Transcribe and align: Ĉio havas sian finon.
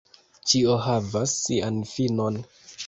Ĉio 0.53 0.77
havas 0.85 1.37
sian 1.43 1.81
finon. 1.95 2.45